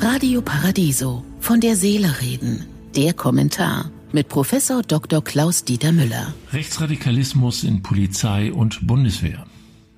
Radio 0.00 0.42
Paradiso. 0.42 1.24
Von 1.40 1.60
der 1.60 1.76
Seele 1.76 2.20
reden. 2.20 2.66
Der 2.96 3.14
Kommentar 3.14 3.90
mit 4.12 4.28
Professor 4.28 4.82
Dr. 4.82 5.22
Klaus 5.24 5.64
Dieter 5.64 5.92
Müller. 5.92 6.34
Rechtsradikalismus 6.52 7.64
in 7.64 7.82
Polizei 7.82 8.52
und 8.52 8.86
Bundeswehr. 8.86 9.46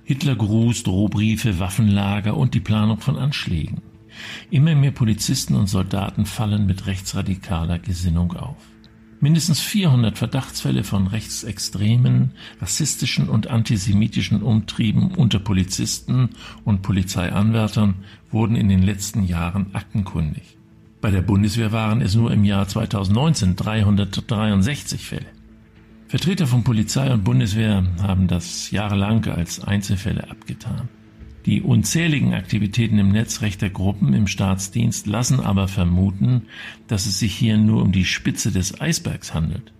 Hitlergruß, 0.03 0.83
Drohbriefe, 0.83 1.59
Waffenlager 1.59 2.37
und 2.37 2.53
die 2.53 2.59
Planung 2.59 2.99
von 2.99 3.17
Anschlägen. 3.17 3.81
Immer 4.49 4.75
mehr 4.75 4.91
Polizisten 4.91 5.55
und 5.55 5.67
Soldaten 5.67 6.25
fallen 6.25 6.65
mit 6.65 6.85
rechtsradikaler 6.87 7.79
Gesinnung 7.79 8.33
auf. 8.33 8.57
Mindestens 9.21 9.61
400 9.61 10.17
Verdachtsfälle 10.17 10.83
von 10.83 11.07
rechtsextremen, 11.07 12.31
rassistischen 12.61 13.29
und 13.29 13.47
antisemitischen 13.47 14.43
Umtrieben 14.43 15.11
unter 15.15 15.39
Polizisten 15.39 16.29
und 16.65 16.81
Polizeianwärtern 16.81 17.95
wurden 18.31 18.55
in 18.55 18.67
den 18.67 18.83
letzten 18.83 19.23
Jahren 19.23 19.73
aktenkundig. 19.73 20.57
Bei 21.01 21.11
der 21.11 21.21
Bundeswehr 21.21 21.71
waren 21.71 22.01
es 22.01 22.15
nur 22.15 22.31
im 22.31 22.43
Jahr 22.43 22.67
2019 22.67 23.55
363 23.55 25.05
Fälle. 25.05 25.27
Vertreter 26.07 26.45
von 26.45 26.63
Polizei 26.63 27.11
und 27.11 27.23
Bundeswehr 27.23 27.83
haben 28.01 28.27
das 28.27 28.71
jahrelang 28.71 29.25
als 29.27 29.63
Einzelfälle 29.63 30.29
abgetan. 30.29 30.89
Die 31.45 31.61
unzähligen 31.61 32.33
Aktivitäten 32.33 32.97
im 32.97 33.09
Netz 33.09 33.41
rechter 33.41 33.69
Gruppen 33.69 34.13
im 34.13 34.25
Staatsdienst 34.25 35.05
lassen 35.05 35.39
aber 35.39 35.67
vermuten, 35.67 36.43
dass 36.87 37.05
es 37.05 37.19
sich 37.19 37.35
hier 37.35 37.57
nur 37.57 37.83
um 37.83 37.91
die 37.91 38.05
Spitze 38.05 38.51
des 38.51 38.81
Eisbergs 38.81 39.33
handelt. 39.33 39.71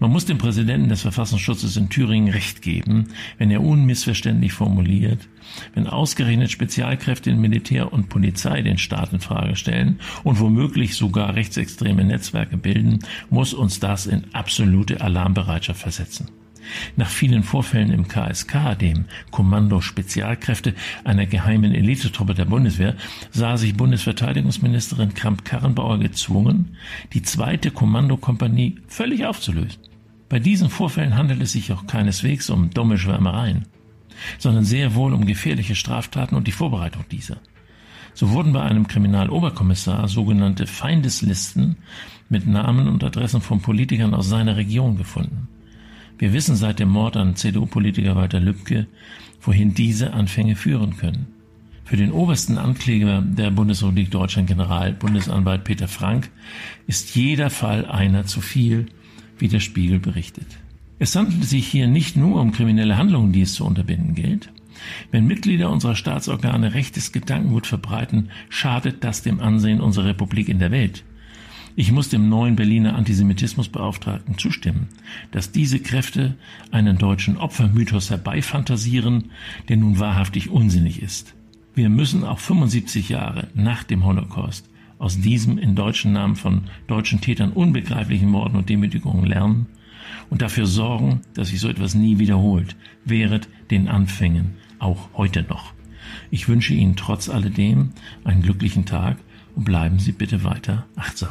Man 0.00 0.10
muss 0.10 0.24
dem 0.24 0.38
Präsidenten 0.38 0.88
des 0.88 1.02
Verfassungsschutzes 1.02 1.76
in 1.76 1.90
Thüringen 1.90 2.32
recht 2.32 2.62
geben, 2.62 3.08
wenn 3.36 3.50
er 3.50 3.62
unmissverständlich 3.62 4.54
formuliert, 4.54 5.28
wenn 5.74 5.86
ausgerechnet 5.86 6.50
Spezialkräfte 6.50 7.30
in 7.30 7.40
Militär 7.40 7.92
und 7.92 8.08
Polizei 8.08 8.62
den 8.62 8.78
Staat 8.78 9.12
in 9.12 9.20
Frage 9.20 9.56
stellen 9.56 10.00
und 10.24 10.40
womöglich 10.40 10.94
sogar 10.94 11.34
rechtsextreme 11.34 12.04
Netzwerke 12.04 12.56
bilden, 12.56 13.00
muss 13.28 13.52
uns 13.52 13.78
das 13.78 14.06
in 14.06 14.24
absolute 14.32 15.02
Alarmbereitschaft 15.02 15.80
versetzen. 15.80 16.30
Nach 16.96 17.08
vielen 17.08 17.42
Vorfällen 17.42 17.90
im 17.90 18.08
KSK, 18.08 18.78
dem 18.78 19.04
Kommando 19.30 19.80
Spezialkräfte 19.80 20.74
einer 21.04 21.26
geheimen 21.26 21.74
Elitetruppe 21.74 22.34
der 22.34 22.44
Bundeswehr, 22.44 22.94
sah 23.30 23.56
sich 23.56 23.76
Bundesverteidigungsministerin 23.76 25.14
Kramp-Karrenbauer 25.14 25.98
gezwungen, 25.98 26.76
die 27.12 27.22
zweite 27.22 27.70
Kommandokompanie 27.70 28.76
völlig 28.86 29.26
aufzulösen. 29.26 29.80
Bei 30.28 30.38
diesen 30.38 30.68
Vorfällen 30.68 31.16
handelt 31.16 31.40
es 31.40 31.52
sich 31.52 31.72
auch 31.72 31.86
keineswegs 31.86 32.50
um 32.50 32.70
dumme 32.70 32.98
Schwärmereien, 32.98 33.66
sondern 34.38 34.64
sehr 34.64 34.94
wohl 34.94 35.14
um 35.14 35.24
gefährliche 35.24 35.74
Straftaten 35.74 36.34
und 36.34 36.46
die 36.46 36.52
Vorbereitung 36.52 37.04
dieser. 37.10 37.38
So 38.14 38.30
wurden 38.30 38.52
bei 38.52 38.62
einem 38.62 38.88
Kriminaloberkommissar 38.88 40.08
sogenannte 40.08 40.66
Feindeslisten 40.66 41.76
mit 42.28 42.46
Namen 42.46 42.88
und 42.88 43.04
Adressen 43.04 43.40
von 43.40 43.62
Politikern 43.62 44.12
aus 44.12 44.28
seiner 44.28 44.56
Region 44.56 44.96
gefunden. 44.96 45.48
Wir 46.18 46.32
wissen 46.32 46.56
seit 46.56 46.80
dem 46.80 46.88
Mord 46.88 47.16
an 47.16 47.36
CDU-Politiker 47.36 48.16
Walter 48.16 48.40
Lübcke, 48.40 48.88
wohin 49.40 49.74
diese 49.74 50.12
Anfänge 50.12 50.56
führen 50.56 50.96
können. 50.96 51.28
Für 51.84 51.96
den 51.96 52.12
obersten 52.12 52.58
Ankläger 52.58 53.22
der 53.22 53.50
Bundesrepublik 53.50 54.10
Deutschland, 54.10 54.48
General 54.48 54.92
Bundesanwalt 54.92 55.64
Peter 55.64 55.88
Frank, 55.88 56.30
ist 56.86 57.14
jeder 57.14 57.50
Fall 57.50 57.86
einer 57.86 58.26
zu 58.26 58.40
viel, 58.40 58.86
wie 59.38 59.48
der 59.48 59.60
Spiegel 59.60 60.00
berichtet. 60.00 60.58
Es 60.98 61.14
handelt 61.14 61.44
sich 61.44 61.66
hier 61.68 61.86
nicht 61.86 62.16
nur 62.16 62.40
um 62.40 62.52
kriminelle 62.52 62.98
Handlungen, 62.98 63.32
die 63.32 63.42
es 63.42 63.54
zu 63.54 63.64
unterbinden 63.64 64.14
gilt. 64.14 64.50
Wenn 65.10 65.26
Mitglieder 65.26 65.70
unserer 65.70 65.94
Staatsorgane 65.94 66.74
rechtes 66.74 67.12
Gedankengut 67.12 67.66
verbreiten, 67.66 68.30
schadet 68.48 69.04
das 69.04 69.22
dem 69.22 69.40
Ansehen 69.40 69.80
unserer 69.80 70.06
Republik 70.06 70.48
in 70.48 70.58
der 70.58 70.72
Welt. 70.72 71.04
Ich 71.80 71.92
muss 71.92 72.08
dem 72.08 72.28
neuen 72.28 72.56
Berliner 72.56 72.96
Antisemitismusbeauftragten 72.96 74.36
zustimmen, 74.36 74.88
dass 75.30 75.52
diese 75.52 75.78
Kräfte 75.78 76.34
einen 76.72 76.98
deutschen 76.98 77.36
Opfermythos 77.36 78.10
herbeifantasieren, 78.10 79.30
der 79.68 79.76
nun 79.76 80.00
wahrhaftig 80.00 80.50
unsinnig 80.50 81.00
ist. 81.00 81.36
Wir 81.76 81.88
müssen 81.88 82.24
auch 82.24 82.40
75 82.40 83.10
Jahre 83.10 83.46
nach 83.54 83.84
dem 83.84 84.04
Holocaust 84.04 84.68
aus 84.98 85.20
diesem 85.20 85.56
in 85.56 85.76
deutschen 85.76 86.12
Namen 86.12 86.34
von 86.34 86.62
deutschen 86.88 87.20
Tätern 87.20 87.52
unbegreiflichen 87.52 88.28
Morden 88.28 88.56
und 88.56 88.68
Demütigungen 88.68 89.24
lernen 89.24 89.66
und 90.30 90.42
dafür 90.42 90.66
sorgen, 90.66 91.20
dass 91.34 91.50
sich 91.50 91.60
so 91.60 91.68
etwas 91.68 91.94
nie 91.94 92.18
wiederholt, 92.18 92.74
während 93.04 93.48
den 93.70 93.86
Anfängen 93.86 94.54
auch 94.80 95.10
heute 95.14 95.42
noch. 95.44 95.74
Ich 96.32 96.48
wünsche 96.48 96.74
Ihnen 96.74 96.96
trotz 96.96 97.28
alledem 97.28 97.90
einen 98.24 98.42
glücklichen 98.42 98.84
Tag 98.84 99.18
und 99.54 99.62
bleiben 99.62 100.00
Sie 100.00 100.12
bitte 100.12 100.42
weiter 100.42 100.86
achtsam. 100.96 101.30